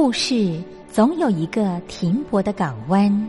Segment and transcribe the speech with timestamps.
[0.00, 3.28] 故事总有一个停泊的港湾。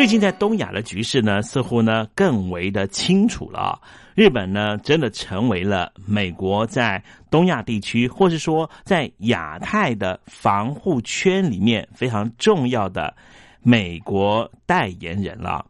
[0.00, 3.78] 最近在东亚的局势呢，似乎呢更为的清楚了。
[4.14, 13.14] 日本呢，真的成为了美国在东亚地区，或是说在亚太的防护圈里面非常重要的
[13.60, 15.66] 美国代言人了。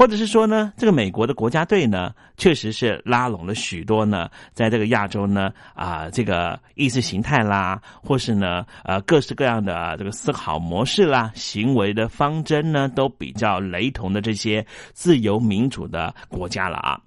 [0.00, 14.64] 或者是说呢，这个美国的国家队呢，确实是拉拢了许多呢，在这个亚洲呢啊，这个意识形态啦，或是呢呃各式各样的这个思考模式啦、行为的方针呢，都比较雷同的这些
[14.94, 16.98] 自由民主的国家了啊。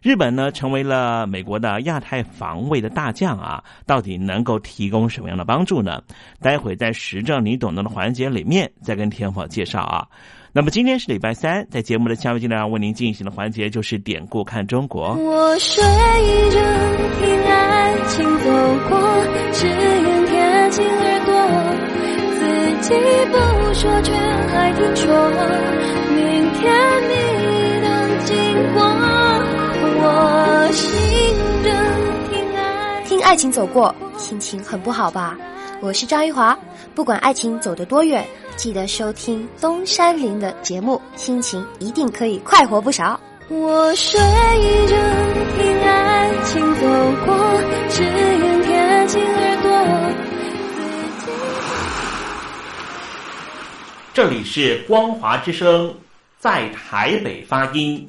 [0.00, 6.02] 日本呢，成为了美国的亚太防卫的大将啊，到底能够提供什么样的帮助呢？
[6.40, 10.08] 待会在时政你懂得的环节里面再跟天宝介绍啊。
[10.54, 15.14] 那么今天是礼拜三，在节目的下面，尽量为您进行的环节就是典故看中国。
[15.14, 16.60] 我睡着
[17.18, 18.50] 听爱情走
[18.86, 19.00] 过，
[19.54, 21.32] 只愿贴近耳朵，
[22.36, 22.40] 自
[22.82, 22.92] 己
[23.30, 23.34] 不
[23.72, 25.08] 说却还听说，
[26.10, 26.20] 明
[26.52, 26.60] 天
[27.08, 27.14] 你
[27.80, 27.86] 的
[28.26, 28.34] 经
[28.74, 28.84] 过，
[30.04, 30.84] 我醒
[31.64, 31.66] 着
[32.28, 35.34] 听爱听爱情走过，心情很不好吧？
[35.80, 36.56] 我是张玉华，
[36.94, 38.26] 不管爱情走得多远。
[38.56, 43.18] 记得收听东山林的节目，心情一定可以快活不少。
[43.48, 44.94] 我睡着
[45.56, 46.80] 听爱情走
[47.24, 47.34] 过，
[47.88, 49.70] 只愿贴近耳朵。
[54.14, 55.94] 这里是光华之声，
[56.38, 58.08] 在台北发音。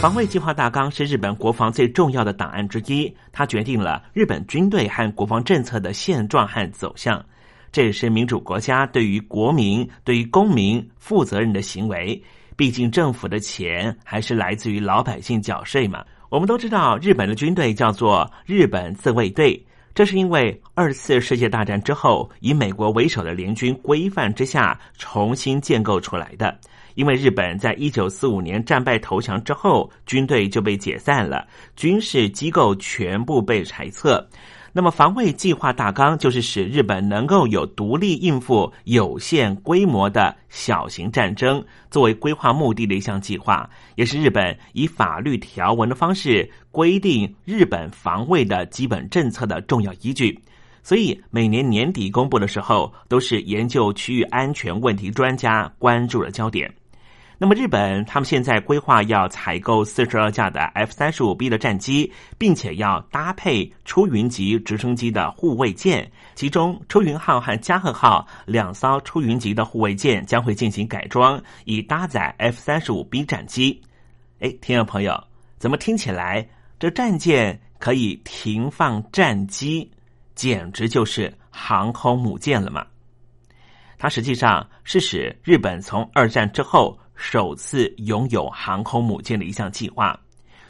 [0.00, 7.22] 防卫计划大纲是日本国防最重要的档案之一，它决定了日本军队和国防政策的现状和走向。
[7.70, 12.20] 这也是民主国家对于国民、对于公民负责任的行为。
[12.56, 16.02] 毕竟政府的钱还是来自于老百姓缴税嘛。
[16.30, 19.62] 我们都知道，日本的军队叫做日本自卫队，
[19.94, 26.58] 这是因为二次世界大战之后，以美国为首的联军规范之下重新建构出来的。
[26.94, 34.26] 因为日本在一九四五年战败投降之后，军队就被解散了，军事机构全部被裁撤。
[34.72, 50.38] 那么，防卫计划大纲就是使日本能够有独立应付有限规模的小型战争作为规划目的的一项计划，也是日本以法律条文的方式规定日本防卫的基本政策的重要依据。
[50.84, 56.72] 所以，每年年底公布的时候，都是研究区域安全问题专家关注的焦点。
[57.42, 73.80] 那么，日本他们现在规划要采购四十二架的 F 三十五 B 的战机，并且要搭配出云级直升机的护卫舰，其中出云号和加贺号两艘出云级的护卫舰将会进行改装，以搭载 F 三十五 B 战机。
[74.40, 75.18] 哎，听众朋友，
[75.56, 76.46] 怎么听起来
[76.78, 79.90] 这战舰可以停放战机，
[80.34, 82.86] 简直就是航空母舰了嘛？
[83.96, 86.98] 它实际上是使日本从二战之后。
[87.22, 90.18] 首次拥有航空母舰的一项计划，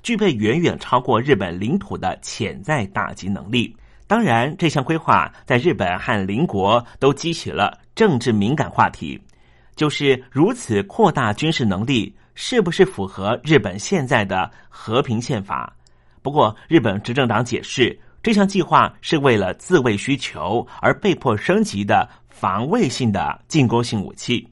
[0.03, 3.75] 具备远远超过日本领土的潜在打击能力。
[4.09, 9.19] 当然，这项规划在日本和邻国都激起了政治敏感话题，
[9.77, 15.73] 就是如此扩大军事能力，是不是符合日本现在的和平宪法？
[16.21, 24.45] 不过，日本执政党解释，这项计划是为了自卫需求而被迫升级的防卫性的进攻性武器。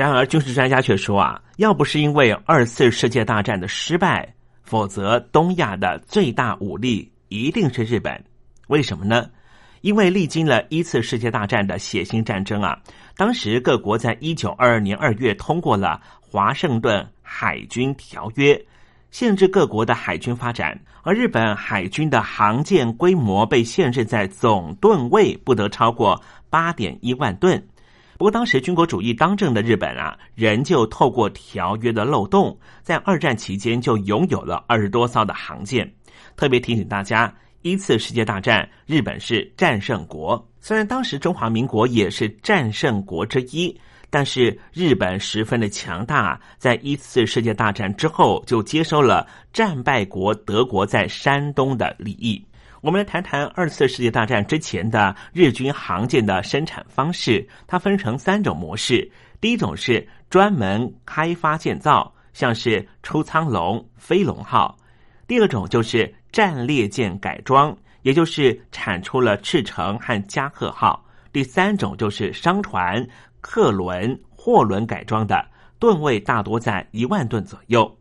[0.00, 8.24] 然而，军事专家却说啊，要不是因为二次世界大战的失败，否则东亚的最大武力一定是日本。
[8.68, 9.28] 为什么呢？
[9.82, 12.78] 因为历经了一次世界大战的血腥战争啊，
[13.14, 18.58] 当时各国在一九二二年二月通过了华盛顿海军条约，
[19.10, 27.62] 限制各国的海军发展，而日本海军的航舰规模被限制在总吨位不得超过八点一万吨。
[28.20, 35.90] 不过，当时军国主义当政的日本啊，仍旧透过条约的漏洞，在二战期间就拥有了二十多艘的航舰。
[36.36, 43.74] 特别提醒大家，一次世界大战日本是战胜国，虽然当时中华民国也是战胜国之一，
[44.10, 52.44] 但是日本十分的强大，在一次世界大战之后就接收了战败国德国在山东的利益。
[52.80, 59.10] 我们来谈谈二次世界大战之前的日军航舰的生产方式，它分成三种模式。
[59.38, 64.74] 第一种是专门开发建造，像是出舱龙、飞龙号；
[65.26, 70.98] 第二种就是战列舰改装，也就是产出了赤城和加贺号；
[71.34, 73.06] 第三种就是商船、
[73.42, 75.46] 客轮、货轮改装的，
[75.78, 77.94] 吨位大多在一万吨左右。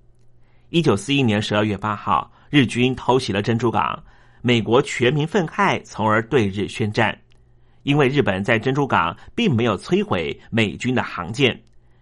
[0.69, 4.01] 一九四一年十二月八号，日军偷袭了珍珠港。
[4.41, 7.17] 美国全民愤慨，从而对日宣战。
[7.84, 11.60] 因为日本在珍珠港并没有摧毁美军的航舰。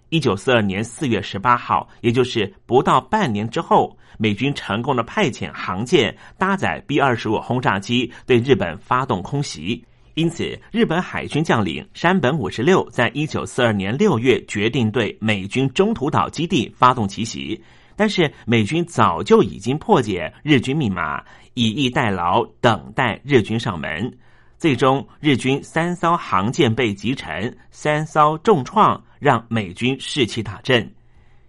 [0.09, 9.83] 一九四二年四月十八号，也就是不到半年之后，美军成功的派遣航舰搭载 B 二十五轰炸机对日本发动空袭。
[10.15, 17.61] 因此，日本海军将领山本五十六在一九四二年六月决定对美军中途岛基地发动奇袭。
[17.95, 21.23] 但是美军早就已经破解日军密码，
[21.57, 24.15] 以逸待劳，等待日军上门。
[24.59, 30.87] 最终，日军三艘航舰被击沉，三艘重创，让美军士气大振。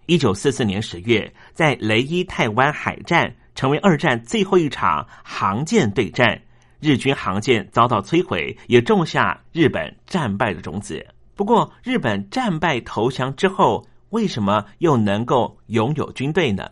[0.07, 6.41] 一九四四年十月，在雷伊泰湾海战成为二战最后一场航舰对战，
[6.79, 11.05] 日军航舰遭到摧毁，也种下日本战败的种子。
[11.35, 13.85] 不过，日本战败投降之后。
[14.09, 16.67] 为什么又能够拥有军队呢？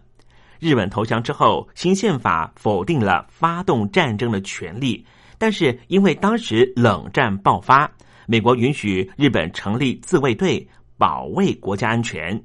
[0.59, 5.05] 日本投降之后，新宪法否定了发动战争的权利，
[5.37, 7.89] 但是因为当时冷战爆发，
[8.25, 10.67] 美国允许日本成立自卫队
[10.97, 12.41] 保卫国家安全，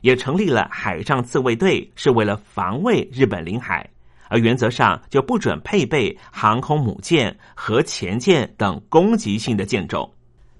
[0.00, 3.88] 也成立了海上自卫队，是为了防卫日本领海，
[4.28, 10.10] 而原则上就不准配备航空母舰核潜舰等攻击性的舰种。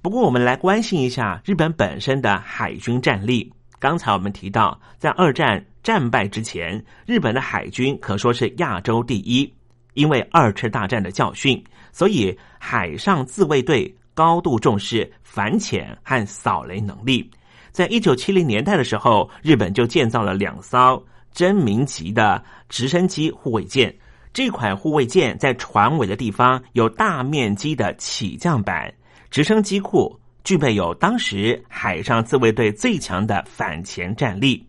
[0.03, 3.53] 不过，我们来关心一下日本本身的海军战力。
[3.79, 9.53] 刚才我们提到，在二战战败之前，日本的海军可说是亚洲第一。
[9.95, 17.29] 因为二次大战的教训，所以海上自卫队高度重视反潜和扫雷能力。
[17.73, 23.93] 在一九七零年代的时候，日本就建造了两艘真名级的直升机护卫舰。
[24.33, 28.95] 这款护卫舰在船尾的地方有大面积的起降板、
[29.29, 34.65] 直升机库，具备有当时海上自卫队最强的反潜战力。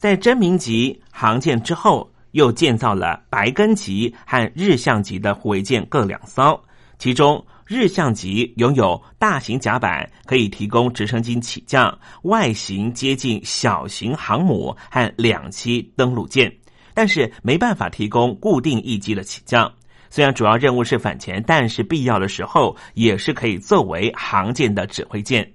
[0.00, 6.58] 在真名级航舰之后，又建造了白根级和日向级的护卫舰各两艘，
[6.98, 7.44] 其中。
[7.66, 16.52] 日向级拥有大型甲板，可以提供直升机起降，外形接近小型航母和两栖登陆舰，
[16.94, 19.72] 但是没办法提供固定翼机的起降。
[20.10, 25.48] 虽然主要任务是反潜，但是必要的时候也是可以作为航舰的指挥舰。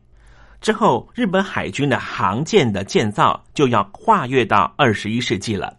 [0.65, 5.78] 之后，日本海军的航舰的建造就要跨越到二十一世纪了。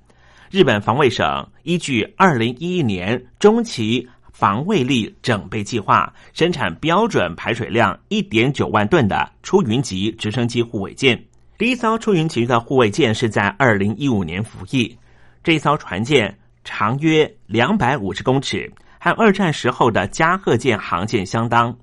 [0.49, 4.09] 日本防卫省依据二零一一年中期。
[4.31, 11.18] 防卫力整备计划生产标准排水量一点九万吨的出云级直升机护卫舰。
[11.57, 14.94] 第一艘出云级的护卫舰是在二零一五年服役。
[15.42, 18.70] 这一艘船舰长约两百五十公尺，
[19.01, 21.75] 和二战时候的加贺舰航舰相当。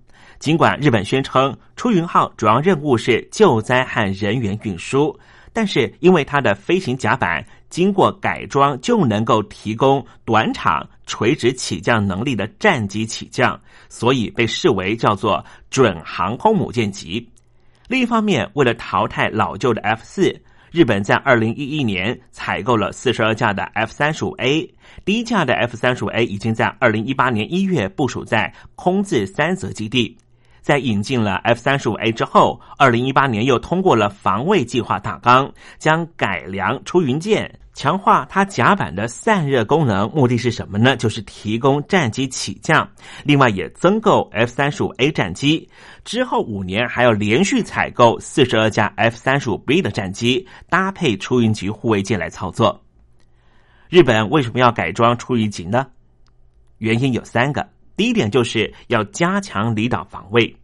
[0.43, 5.17] 尽管日本宣称出云号主要任务是救灾和人员运输，
[5.53, 7.41] 但是因为它的飞行甲板。
[7.69, 17.25] 经过改装就能够提供短场垂直起降能力的战机起降，所以被视为叫做准航空母舰级。
[17.87, 20.39] 另一方面，为了淘汰老旧的 F 四，
[20.71, 24.69] 日本在二零一一年采购了四十二架的 F 三十五 A，
[25.05, 30.17] 第一架的 F 三十五 A 已经在二零一八年一月部署在空自三泽基地。
[30.63, 40.09] 在引进了 F 三十五 A 之后，二零一八年又通过了防卫计划大纲，将改良出云舰，强化它甲板的散热功能。
[40.11, 40.95] 目的是什么呢？
[40.95, 42.89] 就是提供战机起降。
[43.25, 45.69] 另外，也增购 F 三十五 A 战机。
[46.05, 52.81] 之后五年还要连续采购四十二架 F 三十五 B 的战机，搭配出云级护卫舰来操作。
[53.89, 55.87] 日本为什么要改装出云级呢？
[56.77, 57.72] 原因有三个。
[57.95, 60.55] 第一点就是要加强离岛防卫。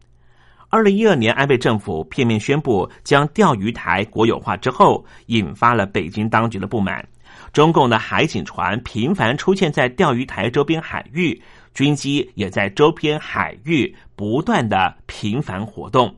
[0.70, 7.08] 二零一二年，安倍政府片面宣布将钓鱼台国有化之后，引发了北京当局的不满。
[7.52, 11.42] 中共的海警船频繁出现在钓鱼台周边海域，
[11.74, 16.16] 军机也在周边海域不断的频繁活动。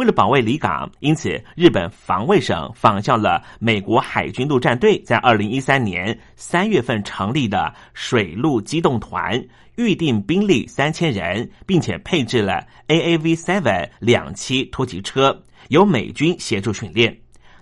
[0.00, 9.38] 为了保卫离港，因此日本防卫省仿效了美国海军陆战队在二零一三年三月份成立的水陆机动团，
[9.76, 17.14] 预定兵力三千人，并且配置了 AAV Seven 两栖突击车，由美军协助训练。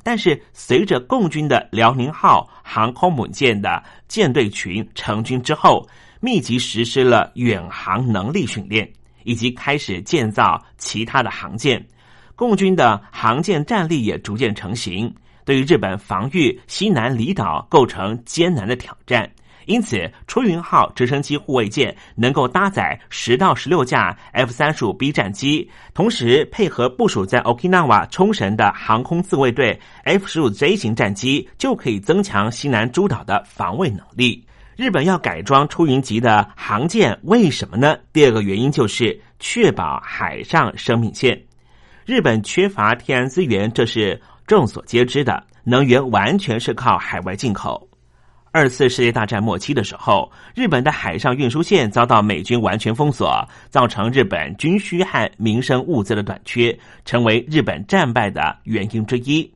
[0.05, 5.85] 但是，随着共军的辽宁号航空母舰的舰队群成军之后，
[6.21, 8.89] 密集实施了远航能力训练，
[9.25, 11.85] 以及开始建造其他的航舰。
[12.39, 15.13] 共军的航舰战力也逐渐成型，
[15.45, 19.29] 对于日本防御西南离岛构成艰难的挑战。
[19.67, 34.47] 因此，出云号直升机护卫舰能够搭载十到十六架 F 三十五 B 战机，同时配合部署在 Okinawa 冲绳的航空自卫队 F 十五 J 型战机，就可以增强西南诸岛的防卫能力。
[34.77, 37.99] 日本要改装出云级的航舰，为什么呢？
[38.13, 41.48] 第二个原因就是确保海上生命线。
[42.09, 45.45] 日本缺乏天然资源，这是众所皆知的。
[45.63, 47.87] 能源完全是靠海外进口。
[48.51, 59.53] 二次世界大战末期的时候，日本的海上运输线遭到美军完全封锁，造成日本军需和民生物资的短缺，成为日本战败的原因之一。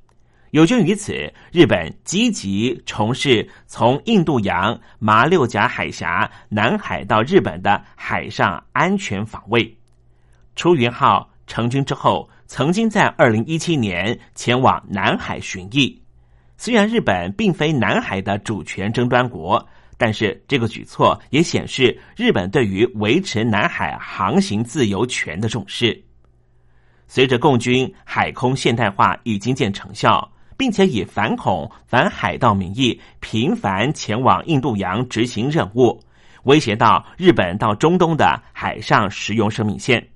[0.51, 9.75] 有鉴于此，日本积极从事从印度洋、马六甲海峡、南海到日本的海上安全防卫。
[10.55, 12.29] 出云号成军之后。
[12.47, 15.99] 曾经在二零一七年前往南海巡弋。
[16.57, 26.05] 虽然日本并非南海的主权争端国，但是这个举措也显示日本对于维持南海航行自由权的重视。
[27.09, 36.01] 随着共军海空现代化已经见成效，并且以反恐、反海盗名义频繁前往印度洋执行任务，
[36.45, 40.12] 威胁到日本到中东的海上实用生命线。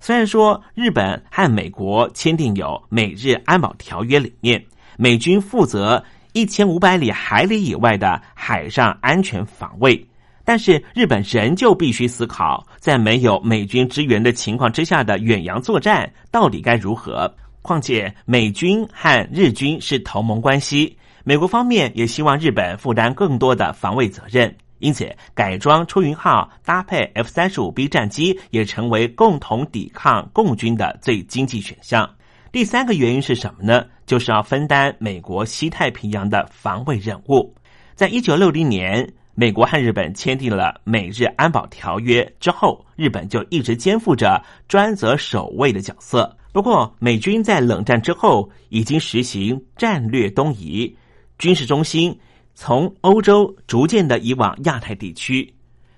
[0.00, 4.64] 虽然说日本和美国签订有美日安保条约，里面
[4.96, 10.06] 美军负责一千五百里海里以外的海上安全防卫，
[10.44, 17.32] 但是日本仍旧必须思考，在没有美军支援的情况之下的远洋作战到底该如何。
[17.60, 24.56] 况且美军和日军是同盟关系，美国方面也希望日本负担更多的防卫责任。
[24.78, 32.08] 因此，改装出云号搭配 F 三十五 B 战机也成为共同抵抗共军的最经济选项。
[32.50, 33.84] 第三个原因是什么呢？
[34.06, 37.54] 就是要分担美国西太平洋的防卫任务。
[37.94, 46.34] 在一九六零年，美国和日本签订了美日安保条约之后，日本就一直肩负着专责守卫的角色。
[46.50, 50.96] 不过，美军在冷战之后已经实行战略东移，
[51.38, 52.18] 军事中心
[52.60, 55.48] 从欧洲逐渐的移往亚太地区。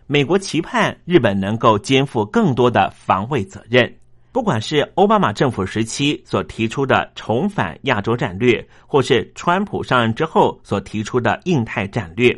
[0.06, 3.90] 美国期盼日本能够肩负更多的防卫责任。
[4.30, 12.30] 不管是奥巴马政府时期所提出的重返亚洲战略，或是川普上任之后所提出的印太战略，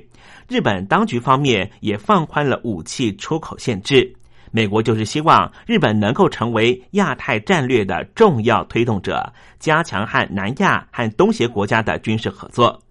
[0.48, 4.14] 日本当局方面也放宽了武器出口限制。
[4.52, 12.81] 美国就是希望日本能够成为亚太战略的重要推动者，加强和南亚和东协国家的军事合作。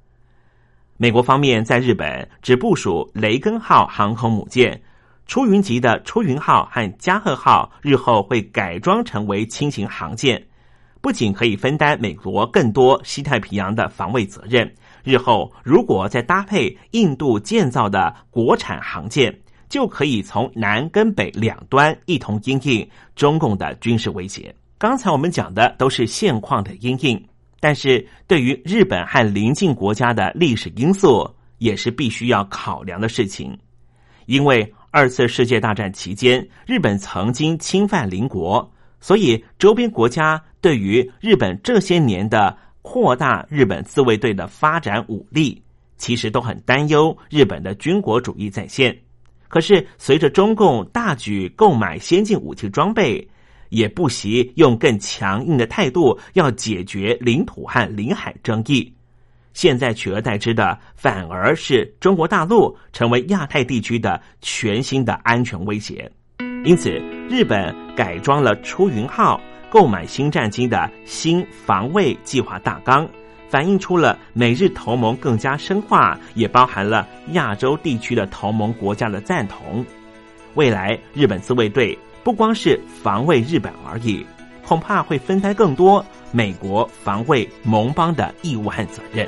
[1.01, 4.79] 美国方面在日本只部署雷根号航空母舰，
[5.25, 10.39] 出云级的出云号和加贺号日后会改装成为轻型航舰，
[11.01, 14.71] 不仅可以分担美国更多西太平洋的防卫责任，
[15.03, 19.35] 日后如果再搭配印度建造的国产航舰。
[19.69, 22.85] 就可以从南跟北两端一同应应
[23.15, 24.53] 中共的军事威胁。
[24.77, 27.25] 刚才我们讲的都是现况的应应，
[27.61, 33.57] 但是对于日本和邻近国家的历史因素，也是必须要考量的事情。
[34.25, 38.69] 因为二次世界大战期间，日本曾经侵犯邻国，
[38.99, 45.61] 所以周边国家对于日本这些年的扩大日本自卫队的发展武力，
[45.97, 48.97] 其实都很担忧日本的军国主义再现。
[49.47, 53.27] 可是，随着中共大举购买先进武器装备，
[53.71, 58.93] 也不惜用更强硬的态度要解决领土和领海争议。
[59.53, 66.09] 现在取而代之的，反而是中国大陆成为亚太地区的全新的安全威胁。
[66.63, 66.89] 因此，
[67.27, 73.05] 日本改装了出云号，购买新战机的新防卫计划大纲。
[73.49, 79.85] 反映出了美日同盟更加深化，也包含了亚洲地区的同盟国家的赞同。
[80.53, 84.25] 未来日本自卫队不光是防卫日本而已，
[84.65, 89.27] 恐怕会分担更多美国防卫盟邦的义务和责任。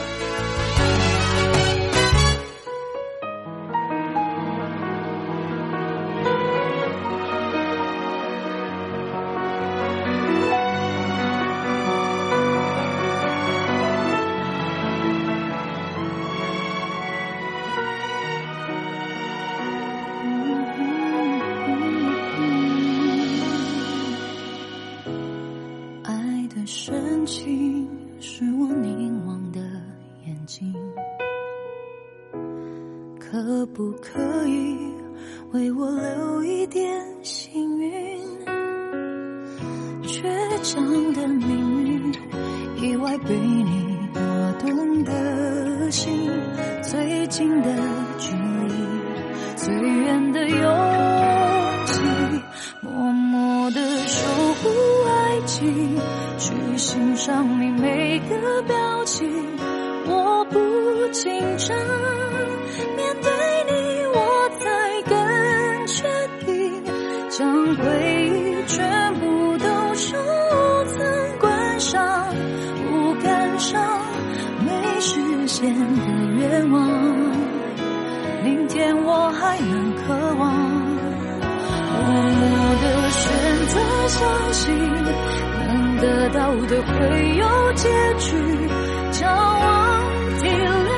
[55.61, 55.95] 情，
[56.39, 59.29] 去欣赏你每个表情，
[60.07, 60.57] 我不
[61.11, 61.77] 紧张，
[62.97, 63.29] 面对
[63.69, 63.71] 你
[64.07, 64.65] 我才
[65.07, 66.01] 更确
[66.47, 66.83] 定，
[67.29, 67.83] 将回
[68.25, 70.17] 忆全部都收
[70.85, 72.27] 藏观赏，
[72.89, 74.01] 不感伤。
[74.65, 76.07] 没实现的
[76.39, 76.89] 愿望，
[78.43, 80.51] 明天我还能渴望。
[81.93, 82.41] 默默
[82.81, 83.21] 的选
[83.67, 83.73] 择
[84.07, 84.73] 相信，
[86.01, 87.87] 得到的会有结
[88.17, 88.35] 局。
[89.11, 90.09] 骄傲
[90.39, 90.89] 体谅，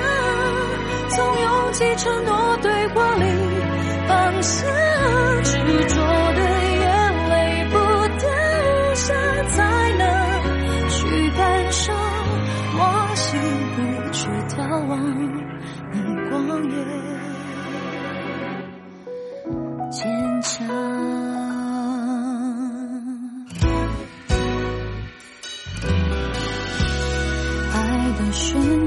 [1.09, 3.25] 从勇气承诺对话里
[4.07, 4.65] 放下
[5.43, 5.51] 执
[5.89, 5.95] 着
[6.33, 6.39] 的
[6.79, 6.83] 眼
[7.29, 7.33] 泪
[7.69, 7.75] 不
[8.17, 8.25] 掉
[8.95, 9.13] 下，
[9.49, 9.57] 才
[9.97, 10.01] 能
[10.89, 11.91] 去感受，
[12.79, 13.39] 往幸
[13.75, 14.91] 福去眺望
[15.91, 16.33] 你光
[16.69, 16.75] 也
[19.91, 21.12] 坚强。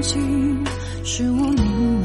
[0.01, 1.96] 是我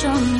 [0.00, 0.39] 去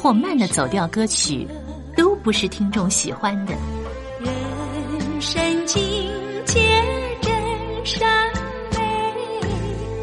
[0.00, 1.46] 或慢的走调歌曲，
[1.96, 3.52] 都不是听众喜欢的。
[4.20, 5.82] 人生境
[6.46, 6.60] 界
[7.20, 7.32] 真
[7.84, 8.08] 善
[8.72, 8.78] 美，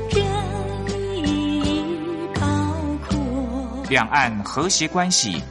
[0.09, 0.21] 真
[1.25, 1.73] 意
[2.33, 2.41] 高
[3.07, 3.17] 阔。
[3.89, 5.41] 两岸和谐关系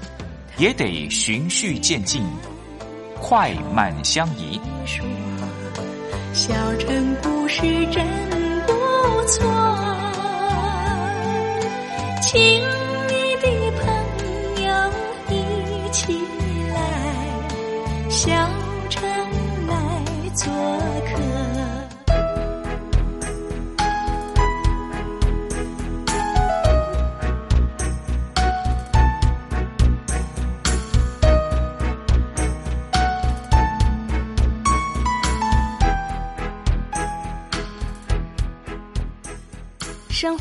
[0.59, 2.23] 也得循序渐进，
[3.19, 4.61] 快慢相宜。
[6.35, 8.07] 小城故事真
[8.67, 8.73] 不
[9.27, 9.51] 错，
[12.21, 12.63] 亲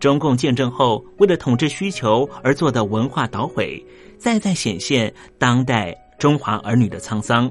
[0.00, 3.84] 中共建政后为了统治需求而做的文化捣毁，
[4.18, 7.50] 再再显现当代中华儿女的沧桑。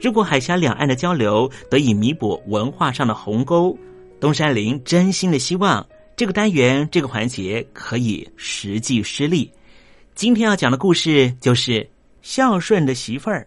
[0.00, 3.76] 如果海峡两岸的交流得以弥补文化上的鸿沟，
[4.20, 9.50] 东山林真心的希望这个单元这个环节可以实际施力。
[10.14, 11.88] 今天要讲的故事就是
[12.22, 13.46] 孝顺的媳妇儿。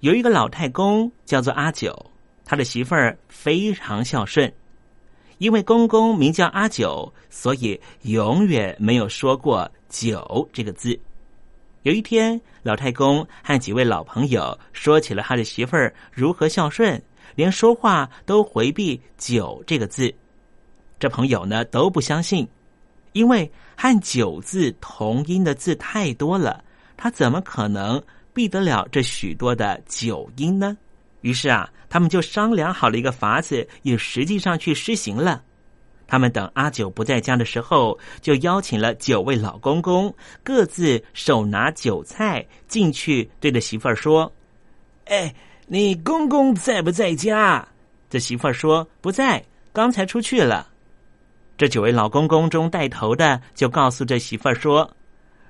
[0.00, 1.94] 有一个老太公叫做阿九，
[2.44, 4.52] 他的媳妇儿非常孝顺。
[5.38, 10.98] 因为公公名叫阿九，所以永远没有说过“九”这个字。
[11.82, 17.00] 有一天，老太公和几位老朋友说起了他的媳妇儿如何孝顺，
[17.34, 20.12] 连说话都回避“九”这个字。
[20.98, 22.48] 这朋友呢都不相信，
[23.12, 26.64] 因为和“九”字同音的字太多了，
[26.96, 30.76] 他怎么可能避得了这许多的九音呢？
[31.26, 35.42] 于是啊，他们就商量好了一个法子，也实际上去施行了。
[36.06, 40.14] 他们等阿九不在家的时候，就邀请了九位老公公，
[40.44, 44.32] 各自手拿酒菜进去，对着媳妇儿说
[45.06, 45.34] ：“哎，
[45.66, 47.66] 你公公在不在家？”
[48.08, 50.68] 这媳妇儿说：“不在，刚才出去了。”
[51.58, 54.88] 这九位老公公中带头的就告诉这媳妇儿说：“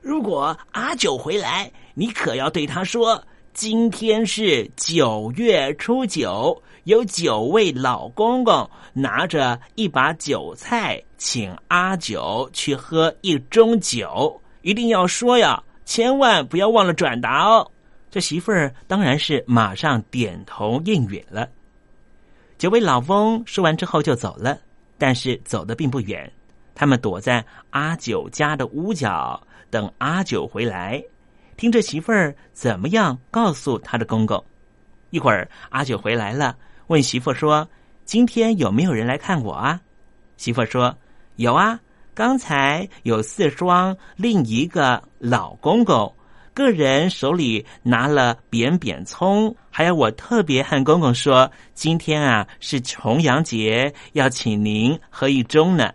[0.01, 3.23] 如果阿九回来，你可要对他说。”
[3.57, 17.67] 今天是九月初九，有九位老公公拿着一把酒菜，请阿九去喝一盅酒，一定要说呀，千万不要忘了转达哦。
[18.11, 21.49] 这媳妇儿当然是马上点头应允了。
[22.59, 24.59] 九位老翁说完之后就走了，
[24.99, 26.31] 但是走的并不远，
[26.75, 31.03] 他们躲在阿九家的屋角，等阿九回来，
[31.57, 34.45] 听着媳妇儿怎么样告诉他的公公。
[35.11, 36.57] 一会儿阿九回来了，
[36.89, 37.69] 问媳妇说
[38.05, 39.81] ：“今天有没有人来看我啊？”
[40.37, 40.97] 媳妇说
[41.37, 41.81] ：“有啊，
[42.15, 46.13] 刚才有四双另一个老公公。”
[46.53, 55.93] 个人手里拿了扁扁葱，还有我特别和公公说，今天啊是重阳节，要请您喝一盅呢。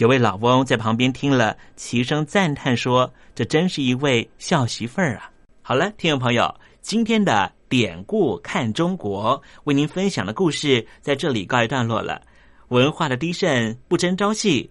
[0.00, 5.30] 有位老翁在旁边听了，齐声赞叹说：“这真是一位孝媳妇儿啊！”
[5.60, 12.22] 好了，听众朋友，今天的典故看中国为您分享的故事在这里告一段落了。
[12.68, 14.70] 文化的低渗不争朝夕。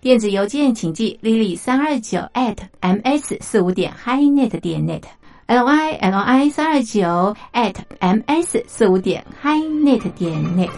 [0.00, 8.64] 电子邮件请寄 lily 三二九 at ms 四五点 highnet 点 net，l i l i 三二九 at ms
[8.66, 10.70] 四五点 hi net 点 net。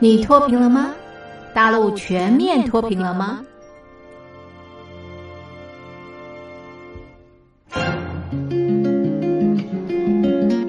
[0.00, 0.92] 你脱贫了吗？
[1.54, 3.44] 大陆全面脱贫了吗？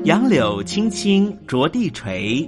[0.03, 2.47] 杨柳青青着地垂，